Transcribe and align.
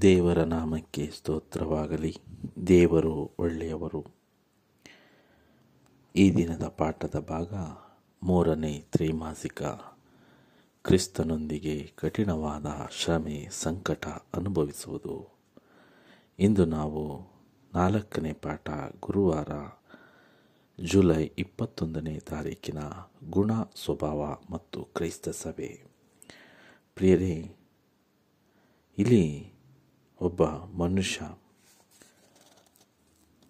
ದೇವರ 0.00 0.38
ನಾಮಕ್ಕೆ 0.38 1.10
ಸ್ತೋತ್ರವಾಗಲಿ. 1.14 2.16
ದೇವರು 2.66 3.34
ಒಳ್ಳೆಯವರು. 3.38 4.04
ಈ 6.16 6.32
ದಿನದ 6.32 6.62
ಪಾಠದ 6.78 7.18
ಭಾಗ 7.28 7.54
ಮೂರನೇ 8.22 8.84
ತ್ರೈಮಾಸಿಕ. 8.92 9.62
ಕ್ರಿಸ್ತನೊಂದಿಗೆ 10.82 11.92
ಕಠಿಣವಾದ 11.96 12.66
ಶ್ರಮೆ, 12.90 13.48
ಸಂಕಟ 13.50 14.06
ಅನುಭವಿಸುವುದು. 14.06 15.38
ಇಂದು 16.38 16.64
ನಾವು 16.64 17.26
ನಾಲ್ಕನೇ 17.74 18.32
ಪಾಠ 18.32 18.70
ಗುರುವಾರ 19.00 19.48
ಜುಲೈ 20.84 21.30
ಇಪ್ಪತ್ತೊಂದನೇ 21.38 22.18
ತಾರೀಕಿನ 22.18 22.78
ಗುಣ, 23.30 23.50
ಸ್ವಭಾವ 23.84 24.36
ಮತ್ತು 24.50 24.84
ಕ್ರೈಸ್ತ 24.84 25.28
ಸಭೆ. 25.28 25.84
ಪ್ರಿಯರೇ, 26.94 27.56
ಇಲ್ಲಿ 28.98 29.51
ಒಬ್ಬ 30.22 30.42
ಮನುಷ್ಯ, 30.76 31.36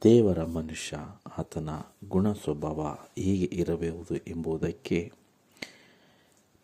ದೇವರ 0.05 0.45
ಮನುಷ್ಯ, 0.45 0.97
ಆತನ 1.39 1.69
ಗುಣ 2.09 2.33
ಸ್ವಭಾವ 2.33 2.97
ಹೀಗೆ 3.17 3.45
ಇರಬಹುದು 3.53 4.17
ಎಂಬುದಕ್ಕೆ 4.17 5.13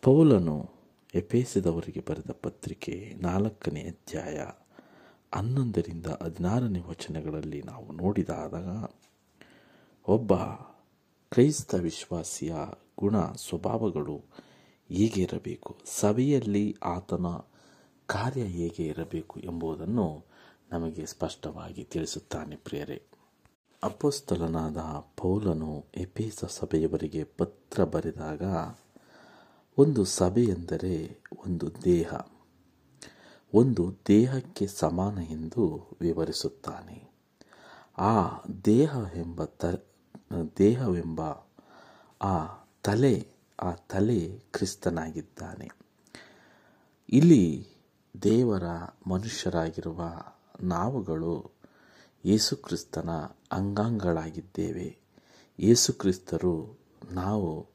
ಪೌಲನು 0.01 0.69
ಎಪೇಸಿದವರಿಗೆ 1.15 2.03
ಬರೆದ 2.09 2.31
ಪತ್ರಿಕೆ 2.41 3.13
ನಾಲ್ಕನೇ 3.21 3.81
ಅಧ್ಯಾಯ 3.81 4.41
ಹನ್ನೊಂದರಿಂದ 5.33 6.07
ಹದಿನಾರನೇ 6.07 6.79
ವಚನಗಳಲ್ಲಿ 6.79 7.61
ನಾವು 7.61 7.91
ನೋಡಿದಾಗ 7.91 8.53
ಒಬ್ಬ 10.09 10.35
ಕ್ರೈಸ್ತ 11.31 11.75
ವಿಶ್ವಾಸಿಯ 11.75 12.55
ಗುಣ 12.99 13.25
ಸ್ವಭಾವಗಳು 13.25 14.17
ಹೀಗೆ 14.89 15.21
ಇರಬೇಕು? 15.21 15.77
ಸಭೆಯಲ್ಲಿ 15.85 16.77
ಆತನ 16.83 17.25
ಕಾರ್ಯ 18.09 18.41
ಹೇಗೆ 18.41 18.85
ಇರಬೇಕು 18.85 19.39
ಎಂಬುದನ್ನು 19.39 20.25
ನಮಗೆ 20.71 21.05
ಸ್ಪಷ್ಟವಾಗಿ 21.05 21.83
ತಿಳಿಸುತ್ತಾನೆ 21.83 22.55
ಪ್ರಿಯರೇ. 22.55 23.03
ಅಪೋಸ್ತಲನಾದ 23.83 24.77
ಪೌಲನು 25.17 25.85
ಎಪೇಸ 25.97 26.45
ಸಭೆಯವರಿಗೆ 26.45 27.23
ಪತ್ರ 27.23 27.83
ಬರೆದಾಗ, 27.83 28.41
ಒಂದು 29.77 30.05
ಸಭೆ 30.05 30.43
ಎಂದರೆ 30.43 31.23
ಒಂದು 31.47 31.83
ದೇಹ, 31.83 32.13
ಒಂದು 33.53 33.95
ದೇಹಕ್ಕೆ 34.07 34.67
ಸಮಾನ 34.67 35.17
ಎಂದು 35.17 35.97
ವಿವರಿಸುತ್ತಾನೆ. 36.01 37.11
ಆ 37.97 38.37
ದೇಹ 38.65 38.97
ಎಂಬ 39.15 39.43
ತ, 39.43 39.65
ದೇಹವೆಂಬ 40.57 41.21
ಆ 42.21 42.63
ತಲೆ 42.83 43.27
ಆ 43.59 43.71
ತಲೆ 43.71 44.43
ಕ್ರಿಸ್ತನಾಗಿದ್ದಾನೆ. 44.53 45.69
ಇಲ್ಲಿ 47.09 47.67
ದೇವರ 48.23 48.63
ಮನುಷ್ಯರಾಗಿರುವ 49.07 50.01
ನಾವುಗಳು 50.63 51.51
ಯೇಸುಕ್ರಿಸ್ತನ 52.25 53.09
ಅಂಗಾಂಗಗಳಾಗಿದ್ದೇವೆ 53.51 54.97
ಯೇಸುಕ್ರಿಸ್ತರು 55.59 56.77
ನಾವು 57.11 57.67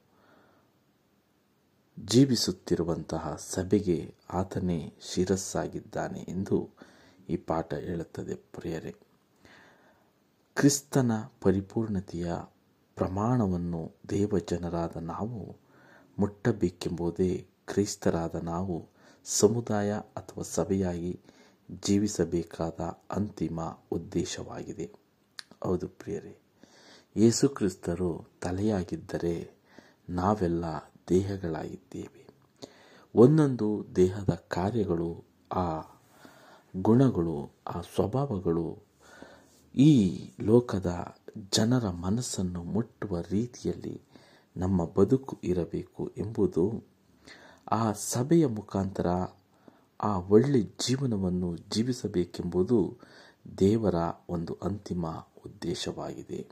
ಜೀವಿಸುತ್ತಿರುವಂತಹ 2.05 3.35
ಸಭೆಗೆ 3.39 4.15
ಆತನೇ 4.33 4.93
ಶಿರಸ್ಸಾಗಿದ್ದಾನೆ 5.01 6.19
ಎಂದು 6.19 6.69
ಈ 7.29 7.35
ಪಾಠ 7.35 7.73
ಹೇಳುತ್ತದೆ 7.73 8.35
ಪ್ರಿಯರೇ. 8.35 8.95
ಕ್ರಿಸ್ತನ 10.55 11.11
ಪರಿಪೂರ್ಣತೆಯ 11.41 12.33
ಪ್ರಮಾಣವನ್ನು 12.95 13.91
ದೇವಜನರಾದ 14.09 14.97
ನಾವು 14.97 15.57
ಮುಟ್ಟಬೇಕೆಂಬುದೇ 16.19 17.47
ಕ್ರೈಸ್ತರಾದ 17.67 18.35
ನಾವು 18.35 18.89
ಸಮುದಾಯ 19.27 19.93
ಅಥವಾ 19.93 20.43
ಸಭೆಯಾಗಿ 20.43 21.19
ಜೀವಿಸಬೇಕಾದ 21.85 22.79
ಅಂತಿಮ 23.11 23.59
ಉದ್ದೇಶವಾಗಿದೆ. 23.91 24.91
ಹೌದು 25.63 25.87
ಪ್ರಿಯರೇ 25.87 26.37
ಯೇಸುಕ್ರಿಸ್ತರು 27.17 28.27
ತಲೆಯಾಗಿದ್ದರೆ 28.41 29.51
ನಾವೆಲ್ಲ 30.09 30.65
ದೇಹಗಳಾಗಿದ್ದೇವೆ. 31.09 32.27
ಒಂದೊಂದು 33.15 33.95
ದೇಹದ 33.95 34.29
ಕಾರ್ಯಗಳು, 34.47 35.23
ಆ 35.51 35.81
ಗುಣಗಳು, 36.75 37.51
ಆ 37.67 37.81
ಸ್ವಭಾವಗಳು 37.81 38.83
ಈ 39.75 40.21
ಲೋಕದ 40.41 41.17
ಜನರ 41.51 41.89
ಮನಸ್ಸನ್ನು 41.89 42.63
ಮುಟ್ಟುವ 42.63 43.21
ರೀತಿಯಲ್ಲಿ 43.21 44.01
ನಮ್ಮ 44.57 44.85
ಬದುಕು 44.85 45.39
ಇರಬೇಕು 45.43 46.11
ಎಂಬುದು 46.17 46.94
ಆ 47.71 47.91
ಸಭೆಯ 47.91 48.47
ಮುಖಾಂತರ 48.47 49.07
ಆ 50.01 50.17
ಒಳ್ಳೆ 50.17 50.61
ಜೀವನವನ್ನು 50.61 51.57
ಜೀವಿಸಬೇಕೆಂಬುದು 51.57 52.97
ದೇವರ 53.59 53.95
ಒಂದು 54.29 54.57
ಅಂತಿಮ 54.63 55.07
ಉದ್ದೇಶವಾಗಿದೆ. 55.45 56.47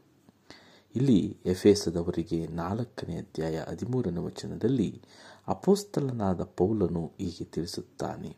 ಇಲ್ಲಿ 0.95 1.37
ಎಫೆಸದವರಿಗೆ 1.45 2.47
ನಾಲ್ಕನೇ 2.47 3.17
ಅಧ್ಯಾಯ 3.17 3.59
ಹದಿಮೂರನೇ 3.59 4.19
ವಚನದಲ್ಲಿ 4.19 5.01
ಅಪೋಸ್ತಲನಾದ 5.47 6.41
ಪೌಲನು 6.41 7.11
ಹೀಗೆ 7.17 7.43
ತಿಳಿಸುತ್ತಾನೆ. 7.43 8.37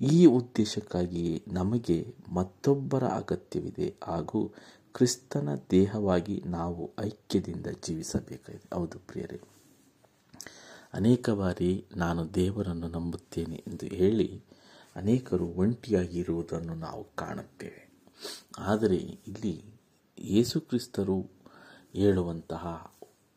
ಈ 0.00 0.26
ಉದ್ದೇಶಕ್ಕಾಗಿ 0.26 1.44
ನಮಗೆ 1.48 2.14
ಮತ್ತೊಬ್ಬರ 2.32 3.04
ಅಗತ್ಯವಿದೆ 3.04 3.94
ಹಾಗೂ 4.04 4.52
ಕ್ರಿಸ್ತನ 4.94 5.48
ದೇಹವಾಗಿ 5.70 6.42
ನಾವು 6.46 6.90
ಐಕ್ಯದಿಂದ 7.00 7.66
ಜೀವಿಸಬೇಕಾಗಿದೆ. 7.82 8.76
ಹೌದು 8.76 8.98
ಪ್ರಿಯರೇ. 8.98 9.40
ಅನೇಕ 10.94 11.30
ಬಾರಿ 11.30 11.86
ನಾನು 11.96 12.34
ದೇವರನ್ನು 12.34 12.88
ನಂಬುತ್ತೇನೆ 12.88 13.64
ಎಂದು 13.66 13.86
ಹೇಳಿ 13.86 14.44
ಅನೇಕರು 14.96 15.46
ಒಂಟಿಯಾಗಿರುವುದನ್ನು 15.46 16.74
ನಾವು 16.74 17.04
ಕಾಣುತ್ತೇವೆ. 17.14 17.92
ಆದರೆ 18.58 18.96
ಇಲ್ಲಿ 18.96 19.64
ಯೇಸುಕ್ರಿಸ್ತರು 20.18 21.30
ಹೇಳುವಂತಹ 21.92 22.94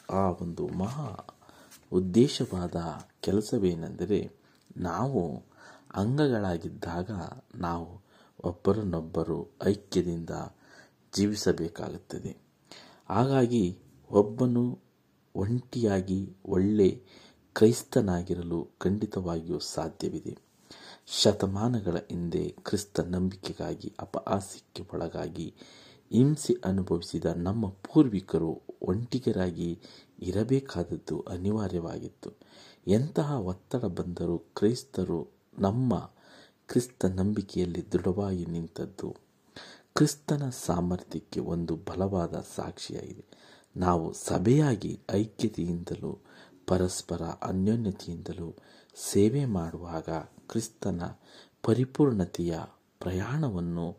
ಆ 0.10 0.30
ಒಂದು 0.30 0.68
ಮಹಾ 0.68 1.36
ಉದ್ದೇಶವಾದ 1.92 2.76
ಕೆಲಸವೇನೆಂದರೆ 3.20 4.32
ನಾವು 4.78 5.44
ಅಂಗಗಳಾಗಿದ್ದಾಗ 5.94 7.10
ನಾವು 7.56 8.02
ಒಬ್ಬರನ್ನೊಬ್ಬರು 8.44 9.52
ಐಕ್ಯದಿಂದ 9.64 10.30
ಜೀವಿಸಬೇಕಾಗುತ್ತದೆ. 11.16 12.38
ಹಾಗಾಗಿ 13.10 13.80
ಒಬ್ಬನು 14.10 14.80
ಒಂಟಿಯಾಗಿ 15.36 16.36
ಒಳ್ಳೆ 16.46 17.04
ಕ್ರೈಸ್ತನಾಗಿರಲು 17.56 18.68
ಖಂಡಿತವಾಗಿಯೂ 18.78 19.60
ಸಾಧ್ಯವಿದೆ. 19.60 20.38
ಶತಮಾನಗಳ 21.08 21.98
ಹಿಂದೆ 22.10 22.50
ಕ್ರಿಸ್ತ 22.50 23.00
ನಂಬಿಕೆಗಾಗಿ 23.00 23.94
ಅಪಹಾಸ್ಯಕ್ಕೆ 24.00 24.84
ಒಳಗಾಗಿ 24.94 25.54
ಹಿಂಸೆ 26.12 26.54
ಅನುಭವಿಸಿದ 26.66 27.26
ನಮ್ಮ 27.26 27.70
ಪೂರ್ವಿಕರು 27.70 28.62
ಒಂಟಿಗರಾಗಿ 28.82 29.80
ಇರಬೇಕಾದದ್ದು 30.20 31.20
ಅನಿವಾರ್ಯವಾಗಿತ್ತು. 31.20 32.32
ಎಂತಹ 32.88 33.40
ಒತ್ತಡ 33.40 33.86
ಬಂದರೂ 33.86 34.38
ಕ್ರೈಸ್ತರು 34.38 35.32
ನಮ್ಮ 35.60 36.12
ಕ್ರಿಸ್ತ 36.68 37.06
ನಂಬಿಕೆಯಲ್ಲಿ 37.06 37.92
ದೃಢವಾಗಿ 37.92 38.46
ನಿಂತದ್ದು. 38.46 39.16
ಕ್ರಿಸ್ತನ 39.96 40.50
ಸಾಮರ್ಥ್ಯಕ್ಕೆ 40.50 41.40
ಒಂದು 41.40 41.76
ಬಲವಾದ 41.76 42.46
ಸಾಕ್ಷಿಯಾಗಿದೆ. 42.56 43.26
ನಾವು 43.78 44.14
ಸಭೆಯಾಗಿ 44.14 45.00
ಐಕ್ಯತೆಯಿಂದಲೂ 45.12 46.25
ಪರಸ್ಪರ 46.68 47.22
ಅನ್ಯೋನ್ಯತೆಯಿಂದಲೂ 47.22 48.56
ಸೇವೆ 48.96 49.46
ಮಾಡುವಾಗ 49.46 50.10
ಕ್ರಿಸ್ತನ 50.50 51.04
ಪರಿಪೂರ್ಣತೆಯ 51.64 52.60
ಪ್ರಯಾಣವನ್ನು, 53.00 53.98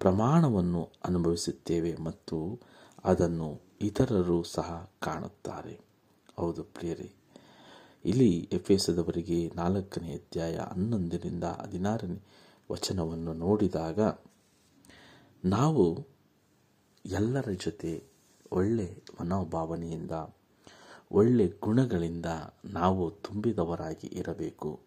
ಪ್ರಮಾಣವನ್ನು 0.00 0.90
ಅನುಭವಿಸುತ್ತೇವೆ 1.04 1.96
ಮತ್ತು 1.96 2.60
ಅದನ್ನು 3.04 3.60
ಇತರರು 3.80 4.42
ಸಹ 4.42 4.90
ಕಾಣುತ್ತಾರೆ. 5.02 5.80
ಹೌದು 6.36 6.64
ಪ್ರಿಯರೇ, 6.64 7.12
ಇಲ್ಲಿ 8.04 8.48
ಎಫೆಸದವರಿಗೆ 8.52 9.52
ನಾಲ್ಕನೇ 9.54 10.14
ಅಧ್ಯಾಯ 10.14 10.56
ಹನ್ನೊಂದರಿಂದ 10.56 11.44
ಹದಿನಾರನೇ 11.44 12.22
ವಚನವನ್ನು 12.72 13.32
ನೋಡಿದಾಗ, 13.34 14.00
ನಾವು 15.44 16.06
ಎಲ್ಲರ 17.06 17.48
ಜೊತೆ 17.64 18.04
ಒಳ್ಳೆ 18.52 19.02
ಮನೋಭಾವನೆಯಿಂದ 19.20 20.10
ಒಳ್ಳೆ 21.12 21.52
ಗುಣಗಳಿಂದ 21.62 22.26
ನಾವು 22.64 23.10
ತುಂಬಿದವರಾಗಿ 23.10 24.06
ಇರಬೇಕು. 24.06 24.80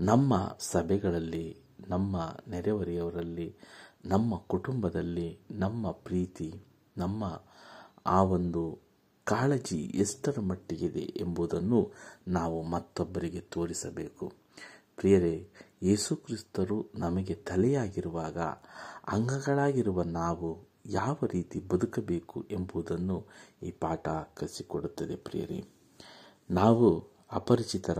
ನಮ್ಮ 0.00 0.58
ಸಭೆಗಳಲ್ಲಿ, 0.72 1.56
ನಮ್ಮ 1.88 2.36
ನೆರೆಹೊರೆಯವರಲ್ಲಿ, 2.48 3.56
ನಮ್ಮ 4.04 4.36
ಕುಟುಂಬದಲ್ಲಿ, 4.36 5.38
ನಮ್ಮ 5.50 5.90
ಪ್ರೀತಿ, 5.90 6.54
ನಮ್ಮ 6.96 7.42
ಆ 8.06 8.22
ಒಂದು 8.22 8.78
ಕಾಳಜಿ 9.24 9.84
ಎಷ್ಟರ 9.84 10.40
ಮಟ್ಟಿಗಿದೆ 10.40 11.00
ಎಂಬುದನ್ನು 11.00 11.92
ನಾವು 12.28 12.62
ಮತ್ತೊಬ್ಬರಿಗೆ 12.62 13.40
ತೋರಿಸಬೇಕು. 13.40 14.32
ಪ್ರಿಯರೇ 14.96 15.48
ಯೇಸುಕ್ರಿಸ್ತರು 15.82 16.90
ನಮಗೆ 16.94 17.34
ತಲೆಯಾಗಿರುವಾಗ, 17.34 18.38
ಅಂಗಗಳಾಗಿರುವ 19.08 20.02
ನಾವು 20.02 20.67
ಯಾವ 20.88 21.18
ರೀತಿ 21.32 21.60
ಬದುಕಬೇಕು 21.60 22.44
ಎಂಬುದನ್ನು 22.50 23.26
ಈ 23.62 23.70
ಪಾಠ 23.70 24.08
ಕಲಿಸಿಕೊಡುತ್ತದೆ 24.08 25.16
ಪ್ರಿಯರಿ. 25.16 25.64
ನಾವು 26.50 26.88
ಅಪರಿಚಿತರ 27.32 27.98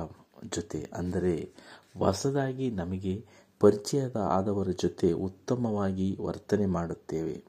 ಜೊತೆ, 0.57 0.91
ಅಂದರೆ 0.95 1.53
ಹೊಸದಾಗಿ 1.99 2.71
ನಮಗೆ 2.71 3.27
ಪರಿಚಯದ 3.61 4.17
ಆದವರ 4.17 4.69
ಜೊತೆ 4.69 5.13
ಉತ್ತಮವಾಗಿ 5.13 6.17
ವರ್ತನೆ 6.21 6.67
ಮಾಡುತ್ತೇವೆ. 6.67 7.45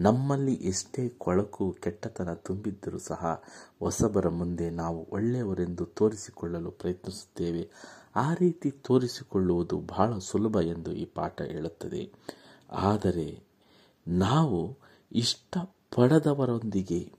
ನಮ್ಮಲ್ಲಿ 0.00 0.54
ಎಷ್ಟೇ 0.54 1.08
ಕೊಳಕು 1.08 1.76
ಕೆಟ್ಟತನ 1.82 2.34
ತುಂಬಿದ್ದರೂ 2.34 2.98
ಸಹ 2.98 3.42
ಹೊಸಬರ 3.80 4.28
ಮುಂದೆ 4.28 4.70
ನಾವು 4.70 5.08
ಒಳ್ಳೆಯವರೆಂದು 5.10 5.84
ತೋರಿಸಿಕೊಳ್ಳಲು 5.84 6.70
ಪ್ರಯತ್ನಿಸುತ್ತೇವೆ. 6.70 7.70
ಆ 8.16 8.34
ರೀತಿ 8.34 8.70
ತೋರಿಸಿಕೊಳ್ಳುವುದು 8.70 9.78
ಬಹಳ 9.78 10.18
ಸುಲಭ 10.18 10.56
ಎಂದು 10.64 10.92
ಈ 10.92 11.04
ಪಾಠ 11.04 11.42
ಹೇಳುತ್ತದೆ. 11.42 12.12
ಆದರೆ 12.70 13.51
ನಾವು 14.08 14.78
ಇಷ್ಟಪಡದವರೊಂದಿಗೆ 15.12 17.12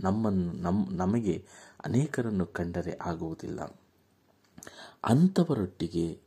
ನಮ್ಮನ್ನು, 0.00 0.52
ನಮ್, 0.52 0.92
ನಮಗೆ 0.92 1.46
ಅನೇಕರನ್ನು 1.84 2.46
ಕಂಡರೆ 2.46 2.98
ಆಗುವುದಿಲ್ಲ. 3.00 3.78
ಅಂಥವರೊಟ್ಟಿಗೆ 5.04 6.20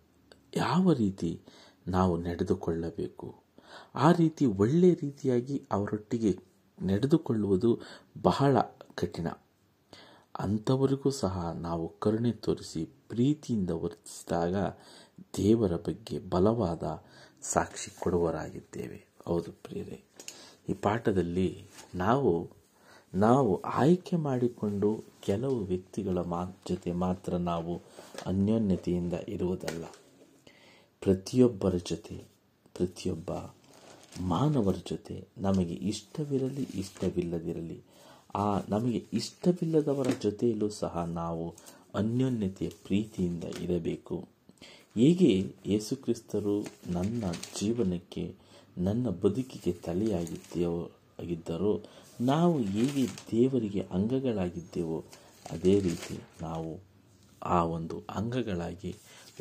ಯಾವ 0.55 0.93
ರೀತಿ 0.93 1.41
ನಾವು 1.87 2.17
ನಡೆದುಕೊಳ್ಳಬೇಕು? 2.17 3.43
ಆ 3.95 4.11
ರೀತಿ 4.11 4.45
ಒಳ್ಳೆ 4.45 4.93
ರೀತಿಯಾಗಿ 4.93 5.67
ಅವರೊಟ್ಟಿಗೆ 5.71 6.37
ನಡೆದುಕೊಳ್ಳುವುದು 6.81 7.79
ಬಹಳ 8.21 8.57
ಕಠಿಣ. 8.95 9.27
ಅಂಥವರಿಗೂ 10.39 11.09
ಸಹ 11.09 11.51
ನಾವು 11.51 11.99
ಕರುಣೆ 11.99 12.31
ತೋರಿಸಿ 12.31 12.85
ಪ್ರೀತಿಯಿಂದ 12.85 13.69
ವರ್ತಿಸಿದಾಗ 13.69 14.55
ದೇವರ 15.37 15.75
ಬಗ್ಗೆ 15.75 16.19
ಬಲವಾದ 16.19 17.03
ಸಾಕ್ಷಿ 17.41 17.99
ಕೊಡುವರಾಗಿದ್ದೇವೆ. 17.99 19.12
ಹೌದು 19.25 19.51
ಪ್ರಿಯರೇ. 19.51 19.99
ಈ 20.69 20.73
ಪಾಠದಲ್ಲಿ 20.73 21.63
ನಾವು 21.95 22.49
ನಾವು 23.15 23.61
ಆಯ್ಕೆ 23.61 24.15
ಮಾಡಿಕೊಂಡು 24.15 25.03
ಕೆಲವು 25.21 25.59
ವ್ಯಕ್ತಿಗಳ 25.59 26.17
ಮಾ, 26.17 26.45
ಜೊತೆ 26.69 26.91
ಮಾತ್ರ 26.91 27.35
ನಾವು 27.35 27.81
ಅನ್ಯೋನ್ಯತೆಯಿಂದ 28.25 29.13
ಇರುವುದಲ್ಲ. 29.27 29.85
ಪ್ರತಿಯೊಬ್ಬರ 31.01 31.75
ಜೊತೆ, 31.85 32.15
ಪ್ರತಿಯೊಬ್ಬ 32.75 33.31
ಮಾನವರ 34.21 34.75
ಜೊತೆ 34.89 35.27
ನಮಗೆ 35.37 35.73
ಇಷ್ಟವಿರಲಿ, 35.73 36.67
ಇಷ್ಟವಿಲ್ಲದಿರಲಿ, 36.75 37.81
ಆ 38.35 38.59
ನಮಗೆ 38.69 39.03
ಇಷ್ಟವಿಲ್ಲದವರ 39.13 40.07
ಜೊತೆಯಲ್ಲೂ 40.21 40.69
ಸಹ 40.69 41.03
ನಾವು 41.05 41.53
ಅನ್ಯೋನ್ಯತೆಯ 41.95 42.69
ಪ್ರೀತಿಯಿಂದ 42.69 43.43
ಇರಬೇಕು. 43.43 44.27
ಹೀಗೆ 44.95 45.45
ಯೇಸುಕ್ರಿಸ್ತರು 45.65 46.61
ನನ್ನ 46.87 47.23
ಜೀವನಕ್ಕೆ 47.59 48.35
ನನ್ನ 48.77 49.09
ಬದುಕಿಗೆ 49.09 49.71
ತಲೆಯಾಗಿದ್ದೇವೋ 49.71 50.91
ಆಗಿದ್ದರೋ 51.19 51.81
ನಾವು 52.21 52.61
ಹೇಗೆ 52.61 53.07
ದೇವರಿಗೆ 53.31 53.81
ಅಂಗಗಳಾಗಿದ್ದೇವೋ 53.81 55.03
ಅದೇ 55.51 55.79
ರೀತಿ 55.79 56.19
ನಾವು 56.41 56.79
ಆ 57.43 57.63
ಒಂದು 57.63 58.03
ಅಂಗಗಳಾಗಿ 58.09 58.95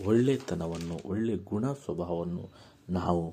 ಒಳ್ಳೆತನವನ್ನು, 0.05 1.09
ಒಳ್ಳೆ 1.09 1.37
ಗುಣ 1.37 1.73
ಸ್ವಭಾವವನ್ನು 1.73 2.49
ನಾವು 2.91 3.31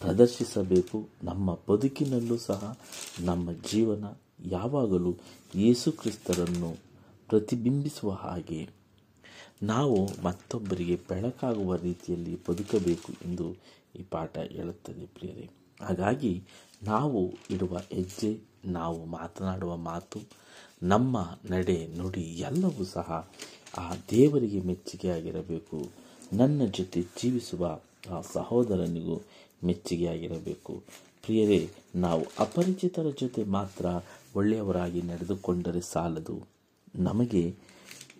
ಪ್ರದರ್ಶಿಸಬೇಕು. 0.00 1.08
ನಮ್ಮ 1.22 1.58
ಬದುಕಿನಲ್ಲೂ 1.68 2.36
ಸಹ 2.36 2.78
ನಮ್ಮ 3.20 3.52
ಜೀವನ 3.52 4.04
ಯಾವಾಗಲೂ 4.44 5.16
ಯೇಸುಕ್ರಿಸ್ತರನ್ನು 5.54 6.76
ಪ್ರತಿಬಿಂಬಿಸುವ 7.28 8.10
ಹಾಗೆ 8.10 8.68
ನಾವು 9.62 10.08
ಮತ್ತೊಬ್ಬರಿಗೆ 10.22 10.96
ಬೆಳಕಾಗುವ 10.96 11.76
ರೀತಿಯಲ್ಲಿ 11.76 12.38
ಬದುಕಬೇಕು 12.48 13.12
ಎಂದು 13.24 13.56
ಈ 13.96 14.02
ಪಾಠ 14.02 14.38
ಹೇಳುತ್ತದೆ 14.38 15.06
ಪ್ರಿಯರೇ. 15.06 15.50
ಹಾಗಾಗಿ 15.80 16.42
ನಾವು 16.82 17.34
ಇಡುವ 17.50 17.78
ಹೆಜ್ಜೆ, 17.92 18.40
ನಾವು 18.64 19.04
ಮಾತನಾಡುವ 19.04 19.76
ಮಾತು, 19.76 20.20
ನಮ್ಮ 20.82 21.38
ನಡೆ 21.50 21.86
ನುಡಿ 21.86 22.20
ಎಲ್ಲವೂ 22.20 22.84
ಸಹ 22.84 23.30
ಆ 23.78 23.94
ದೇವರಿಗೆ 24.10 24.60
ಮೆಚ್ಚುಗೆಯಾಗಿರಬೇಕು. 24.60 25.88
ನನ್ನ 26.32 26.62
ಜೊತೆ 26.64 27.02
ಜೀವಿಸುವ 27.02 27.80
ಆ 28.10 28.20
ಸಹೋದರನಿಗೂ 28.20 29.22
ಮೆಚ್ಚುಗೆಯಾಗಿರಬೇಕು. 29.64 30.82
ಪ್ರಿಯರೇ, 31.22 31.70
ನಾವು 31.96 32.24
ಅಪರಿಚಿತರ 32.38 33.06
ಜೊತೆ 33.20 33.44
ಮಾತ್ರ 33.44 33.86
ಒಳ್ಳೆಯವರಾಗಿ 34.36 35.02
ನಡೆದುಕೊಂಡರೆ 35.02 35.80
ಸಾಲದು. 35.80 36.42
ನಮಗೆ 36.94 37.54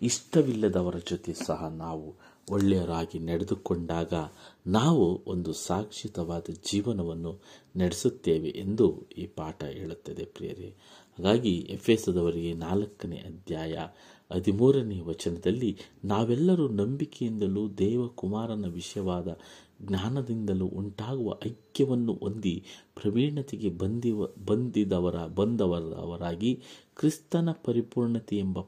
ಇಷ್ಟವಿಲ್ಲದವರ 0.01 0.95
ಜೊತೆ 1.09 1.33
ಸಹ 1.33 1.67
ನಾವು 1.67 2.15
ಒಳ್ಳೆಯರಾಗಿ 2.49 3.19
ನಡೆದುಕೊಂಡಾಗ 3.19 4.13
ನಾವು 4.67 5.23
ಒಂದು 5.27 5.53
ಸಾಕ್ಷಿತವಾದ 5.53 6.43
ಜೀವನವನ್ನು 6.71 7.41
ನಡೆಸುತ್ತೇವೆ 7.75 8.49
ಎಂದು 8.49 9.05
ಈ 9.17 9.25
ಪಾಠ 9.25 9.63
ಹೇಳುತ್ತದೆ 9.63 10.25
ಪ್ರಿಯರೇ. 10.25 10.75
ಹಾಗಾಗಿ 11.17 11.55
ಎಫ್ 11.55 11.89
ಎಫೆಸದವರಿಗೆ 11.89 12.53
ನಾಲ್ಕನೇ 12.53 13.15
ಅಧ್ಯಾಯ 13.15 13.77
ಹದಿಮೂರನೇ 14.31 14.99
ವಚನದಲ್ಲಿ 14.99 15.77
ನಾವೆಲ್ಲರೂ 16.05 16.67
ನಂಬಿಕೆಯಿಂದಲೂ 16.67 17.69
ದೇವಕುಮಾರನ 17.69 18.65
ವಿಷಯವಾದ 18.67 19.37
ಜ್ಞಾನದಿಂದಲೂ 19.81 20.65
ಉಂಟಾಗುವ 20.65 21.39
ಐಕ್ಯವನ್ನು 21.47 22.13
ಹೊಂದಿ 22.13 22.63
ಪ್ರವೀಣತೆಗೆ 22.95 23.69
ಬಂದಿವ, 23.69 24.25
ಬಂದಿದವರ, 24.45 25.27
ಬಂದವರವರಾಗಿ 25.27 26.63
ಕ್ರಿಸ್ತನ 26.95 27.49
ಪರಿಪೂರ್ಣತೆ 27.51 28.37
ಎಂಬ 28.37 28.59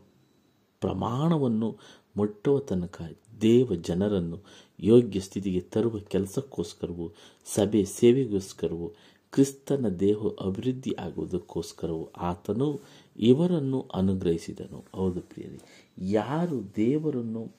ಪ್ರಮಾಣವನ್ನು 0.80 1.78
ಮುಟ್ಟುವ 2.18 2.60
ತನಕ 2.60 3.02
ದೇವ 3.42 3.76
ಜನರನ್ನು 3.76 4.38
ಯೋಗ್ಯ 4.80 5.20
ಸ್ಥಿತಿಗೆ 5.20 5.62
ತರುವ 5.62 6.00
ಕೆಲಸಕ್ಕೋಸ್ಕರವೂ, 6.00 7.12
ಸಭೆ 7.56 7.86
ಸೇವೆಗೋಸ್ಕರವೂ, 7.86 8.92
ಕ್ರಿಸ್ತನ 9.32 9.88
ದೇಹ 9.90 10.16
ಅಭಿವೃದ್ಧಿ 10.46 10.96
ಆಗುವುದಕ್ಕೋಸ್ಕರವೂ 11.00 12.10
ಆತನು 12.18 12.80
ಇವರನ್ನು 13.18 13.86
ಅನುಗ್ರಹಿಸಿದನು. 13.94 14.84
ಹೌದು 14.94 15.22
ಪ್ರಿಯರಿ, 15.22 15.60
ಯಾರು 15.98 16.76
ದೇವರನ್ನು 16.76 17.52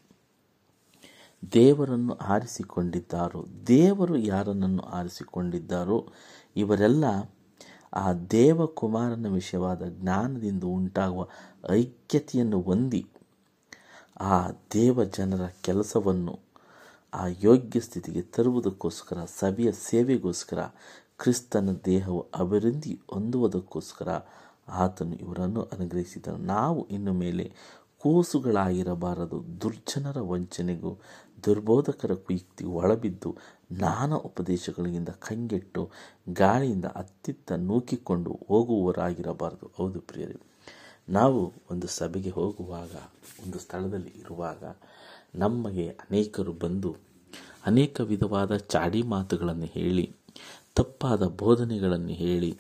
ದೇವರನ್ನು 1.52 2.14
ಆರಿಸಿಕೊಂಡಿದ್ದಾರೋ, 2.14 3.47
ದೇವರು 3.67 4.17
ಯಾರನ್ನು 4.17 4.82
ಆರಿಸಿಕೊಂಡಿದ್ದಾರೋ, 4.82 6.09
ಇವರೆಲ್ಲ 6.56 7.05
ಆ 7.93 8.12
ದೇವಕುಮಾರನ 8.12 9.26
ವಿಷಯವಾದ 9.29 9.82
ಜ್ಞಾನದಿಂದ 9.88 10.64
ಉಂಟಾಗುವ 10.64 11.29
ಐಕ್ಯತೆಯನ್ನು 11.70 12.61
ಹೊಂದಿ 12.61 13.06
ಆ 14.20 14.50
ದೇವ 14.74 15.04
ಜನರ 15.04 15.46
ಕೆಲಸವನ್ನು 15.46 16.38
ಆ 17.14 17.26
ಯೋಗ್ಯ 17.42 17.80
ಸ್ಥಿತಿಗೆ 17.80 18.22
ತರುವುದಕ್ಕೋಸ್ಕರ 18.22 19.24
ಸಭೆಯ 19.24 19.72
ಸೇವೆಗೋಸ್ಕರ, 19.72 20.58
ಕ್ರಿಸ್ತನ 21.18 21.70
ದೇಹವು 21.84 22.26
ಅಭಿವೃದ್ಧಿ 22.34 23.00
ಹೊಂದುವುದಕ್ಕೋಸ್ಕರ 23.10 24.08
ಆತನು 24.68 25.14
ಇವರನ್ನು 25.14 25.62
ಅನುಗ್ರಹಿಸಿದನು. 25.62 26.36
ನಾವು 26.36 26.88
ಇನ್ನು 26.88 27.12
ಮೇಲೆ 27.12 27.52
ಕೂಸುಗಳಾಗಿರಬಾರದು. 27.98 29.60
ದುರ್ಜನರ 29.60 30.20
ವಂಚನೆಗೂ 30.20 30.98
ದುರ್ಬೋಧಕರ 31.44 32.14
ಕುಯುಕ್ತಿಗೂ 32.14 32.70
ಒಳಬಿದ್ದು 32.70 33.36
ನಾನಾ 33.72 34.16
ಉಪದೇಶಗಳಿಂದ 34.16 35.08
ಕಂಗೆಟ್ಟು 35.08 35.90
ಗಾಳಿಯಿಂದ 36.28 36.85
ಅತ್ತಿತ್ತ 36.85 37.52
ನೂಕಿಕೊಂಡು 37.52 38.40
ಹೋಗುವವರಾಗಿರಬಾರದು. 38.49 39.70
ಹೌದು 39.76 40.00
ಪ್ರಿಯರೇ. 40.00 40.37
ನಾವು 41.08 41.52
ಒಂದು 41.70 41.86
ಸಭೆಗೆ 41.86 42.30
ಹೋಗುವಾಗ, 42.30 42.94
ಒಂದು 43.46 43.58
ಸ್ಥಳದಲ್ಲಿ 43.58 44.12
ಇರುವಾಗ 44.16 44.64
ನಮಗೆ 45.34 45.88
ಅನೇಕರು 45.88 46.52
ಬಂದು 46.52 46.96
ಅನೇಕ 47.66 48.00
ವಿಧವಾದ 48.00 48.56
ಚಾಡಿ 48.56 49.02
ಮಾತುಗಳನ್ನು 49.02 49.64
ಹೇಳಿ, 49.64 50.14
ತಪ್ಪಾದ 50.75 51.26
ಬೋಧನೆಗಳನ್ನು 51.26 52.08
ಹೇಳಿ, 52.08 52.58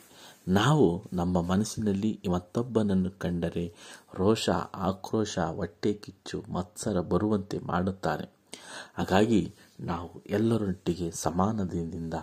ನಾವು 0.48 1.02
ನಮ್ಮ 1.12 1.40
ಮನಸ್ಸಿನಲ್ಲಿ 1.40 2.20
ಮತ್ತೊಬ್ಬನನ್ನು 2.30 3.10
ಕಂಡರೆ 3.10 3.74
ರೋಷ, 4.14 4.50
ಆಕ್ರೋಶ, 4.74 5.38
ಹೊಟ್ಟೆ 5.38 5.92
ಕಿಚ್ಚು, 5.92 6.44
ಮತ್ಸರ 6.52 7.00
ಬರುವಂತೆ 7.00 7.58
ಮಾಡುತ್ತಾರೆ. 7.58 8.28
ಹಾಗಾಗಿ 8.94 9.54
ನಾವು 9.80 10.22
ಎಲ್ಲರೊಟ್ಟಿಗೆ 10.26 11.10
ಸಮಾನದಿಂದ, 11.10 12.14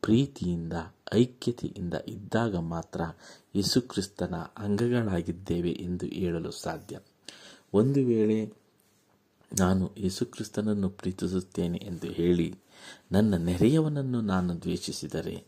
ಪ್ರೀತಿಯಿಂದ 0.00 0.72
ಐಕ್ಯತೆಯಿಂದ 1.14 1.94
ಇದ್ದಾಗ 2.08 2.56
ಮಾತ್ರ 2.56 3.00
ಯೇಸುಕ್ರಿಸ್ತನ 3.54 4.34
ಅಂಗಗಳಾಗಿದ್ದೇವೆ 4.34 5.70
ಎಂದು 5.70 6.06
ಹೇಳಲು 6.06 6.50
ಸಾಧ್ಯ. 6.50 7.00
ಒಂದು 7.74 8.06
ವೇಳೆ 8.06 8.52
ನಾನು 9.60 9.92
ಯೇಸುಕ್ರಿಸ್ತನನ್ನು 9.98 10.88
ಪ್ರೀತಿಸುತ್ತೇನೆ 10.90 11.78
ಎಂದು 11.78 12.06
ಹೇಳಿ 12.06 12.58
ನನ್ನ 13.12 13.34
ನೆರೆಯವನನ್ನು 13.36 14.20
ನಾನು 14.20 14.62
ದ್ವೇಷಿಸಿದರೆ, 14.62 15.44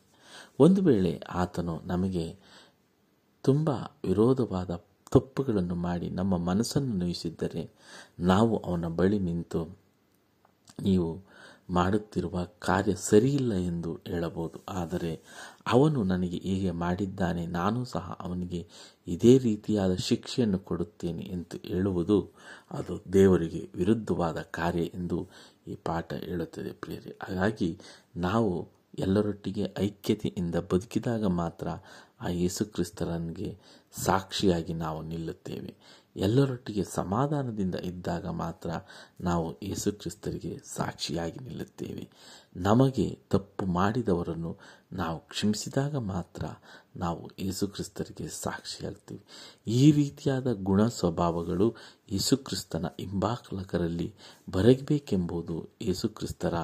ಒಂದು 0.58 0.82
ವೇಳೆ 0.82 1.22
ಆತನು 1.28 1.80
ನಮಗೆ 1.84 2.36
ತುಂಬ 3.42 3.68
ವಿರೋಧವಾದ 4.04 4.84
ತಪ್ಪುಗಳನ್ನು 5.10 5.74
ಮಾಡಿ 5.74 6.10
ನಮ್ಮ 6.10 6.36
ಮನಸ್ಸನ್ನು 6.36 6.94
ನೋಯಿಸಿದ್ದರೆ, 6.94 7.70
ನಾವು 8.20 8.56
ಅವನ 8.56 8.86
ಬಳಿ 8.86 9.18
ನಿಂತು 9.18 9.78
ನೀವು 10.82 11.37
ಮಾಡುತ್ತಿರುವ 11.70 12.44
ಕಾರ್ಯ 12.58 12.94
ಸರಿಯಿಲ್ಲ 12.94 13.52
ಎಂದು 13.52 14.00
ಹೇಳಬಹುದು. 14.06 14.62
ಆದರೆ 14.68 15.20
ಅವನು 15.66 16.04
ನನಗೆ 16.04 16.36
ಹೀಗೆ 16.36 16.70
ಮಾಡಿದ್ದಾನೆ, 16.70 17.46
ನಾನು 17.46 17.84
ಸಹ 17.84 18.16
ಅವನಿಗೆ 18.20 18.68
ಇದೇ 19.06 19.38
ರೀತಿಯಾದ 19.38 19.94
ಶಿಕ್ಷೆಯನ್ನು 19.94 20.58
ಕೊಡುತ್ತೇನೆ 20.58 21.22
ಎಂದು 21.22 21.68
ಹೇಳುವುದು 21.68 22.18
ಅದು 22.70 23.12
ದೇವರಿಗೆ 23.12 23.68
ವಿರುದ್ಧವಾದ 23.74 24.40
ಕಾರ್ಯ 24.40 24.84
ಎಂದು 24.84 25.28
ಈ 25.66 25.74
ಪಾಠ 25.74 26.12
ಹೇಳುತ್ತದೆ 26.12 26.72
ಪ್ರಿಯರಿ. 26.72 27.18
ಹಾಗಾಗಿ 27.22 27.80
ನಾವು 28.16 28.68
ಎಲ್ಲರೊಟ್ಟಿಗೆ 28.98 29.74
ಐಕ್ಯತೆಯಿಂದ 29.78 30.54
ಬದುಕಿದಾಗ 30.54 31.24
ಮಾತ್ರ 31.24 31.68
ಆ 32.20 32.28
ಯೇಸುಕ್ರಿಸ್ತನಿಗೆ 32.28 33.58
ಸಾಕ್ಷಿಯಾಗಿ 33.92 34.72
ನಾವು 34.72 35.02
ನಿಲ್ಲುತ್ತೇವೆ. 35.02 35.74
ಎಲ್ಲರೊಟ್ಟಿಗೆ 36.16 36.84
ಸಮಾಧಾನದಿಂದ 36.84 37.74
ಇದ್ದಾಗ 37.74 38.26
ಮಾತ್ರ 38.26 38.70
ನಾವು 39.20 39.58
ಯೇಸುಕ್ರಿಸ್ತರಿಗೆ 39.62 40.58
ಸಾಕ್ಷಿಯಾಗಿ 40.58 41.38
ನಿಲ್ಲುತ್ತೇವೆ. 41.38 42.08
ನಮಗೆ 42.56 43.18
ತಪ್ಪು 43.30 43.66
ಮಾಡಿದವರನ್ನು 43.66 44.58
ನಾವು 44.92 45.18
ಕ್ಷಮಿಸಿದಾಗ 45.18 45.96
ಮಾತ್ರ 45.96 46.44
ನಾವು 46.96 47.30
ಯೇಸುಕ್ರಿಸ್ತರಿಗೆ 47.38 48.28
ಸಾಕ್ಷಿಯಾಗ್ತೀವಿ. 48.28 49.24
ಈ 49.66 49.92
ರೀತಿಯಾದ 49.92 50.52
ಗುಣ 50.52 50.86
ಸ್ವಭಾವಗಳು 50.86 51.76
ಯೇಸುಕ್ರಿಸ್ತನ 52.10 52.86
ಹಿಂಬಾಲಕರಲ್ಲಿ 53.00 54.14
ಬರಬೇಕೆಂಬುದು 54.50 55.68
ಯೇಸುಕ್ರಿಸ್ತರ 55.82 56.54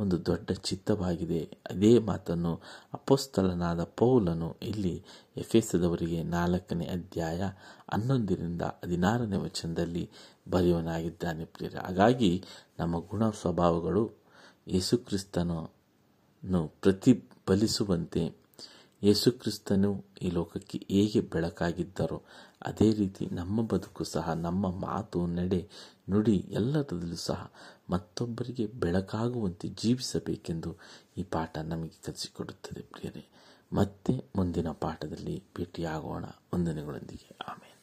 ಒಂದು 0.00 0.26
ದೊಡ್ಡ 0.26 0.50
ಚಿತ್ತವಾಗಿದೆ. 0.50 1.50
ಅದೇ 1.70 1.98
ಮಾತನ್ನು 1.98 2.60
ಅಪೋಸ್ತಲನಾದ 2.94 3.84
ಪೌಲನು 3.84 4.56
ಇಲ್ಲಿ 4.62 5.04
ಎಫೆಸದವರಿಗೆ 5.36 6.22
ನಾಲ್ಕನೇ 6.64 6.86
ಅಧ್ಯಾಯ 6.86 7.40
ಹನ್ನೊಂದರಿಂದ 7.92 8.62
ಹದಿನಾರನೇ 8.82 9.36
ವಚನದಲ್ಲಿ 9.36 10.04
ಬರೆಯುವನಾಗಿದ್ದಾನೆ 10.48 11.44
ಪ್ರಿಯರ. 11.44 11.76
ಹಾಗಾಗಿ 11.86 12.30
ನಮ್ಮ 12.78 12.94
ಗುಣ 13.00 13.30
ಸ್ವಭಾವಗಳು 13.30 14.04
ಯೇಸುಕ್ರಿಸ್ತನನ್ನು 14.68 16.62
ಪ್ರತಿಫಲಿಸುವಂತೆ 16.82 18.22
ಯೇಸುಕ್ರಿಸ್ತನು 19.02 19.90
ಈ 20.22 20.30
ಲೋಕಕ್ಕೆ 20.30 20.78
ಹೇಗೆ 20.90 21.20
ಬೆಳಕಾಗಿದ್ದರೋ 21.32 22.18
ಅದೇ 22.62 22.88
ರೀತಿ 22.92 23.24
ನಮ್ಮ 23.32 23.66
ಬದುಕು 23.66 24.04
ಸಹ, 24.04 24.32
ನಮ್ಮ 24.46 24.64
ಮಾತು 24.86 25.26
ನಡೆ 25.36 25.60
ನುಡಿ 26.10 26.36
ಎಲ್ಲದರಲ್ಲೂ 26.50 27.18
ಸಹ 27.28 27.40
ಮತ್ತೊಬ್ಬರಿಗೆ 27.90 28.66
ಬೆಳಕಾಗುವಂತೆ 28.66 29.68
ಜೀವಿಸಬೇಕೆಂದು 29.82 30.70
ಈ 31.18 31.22
ಪಾಠ 31.24 31.58
ನಮಗೆ 31.64 31.96
ಕಲಿಸಿಕೊಡುತ್ತದೆ 32.04 32.82
ಪ್ರಿಯರೇ. 32.92 33.24
ಮತ್ತೆ 33.74 34.30
ಮುಂದಿನ 34.36 34.68
ಪಾಠದಲ್ಲಿ 34.68 35.44
ಭೇಟಿಯಾಗೋಣ. 35.56 36.24
ವಂದನೆಗಳೊಂದಿಗೆ. 36.54 37.38
ಆಮೇಲೆ 37.48 37.73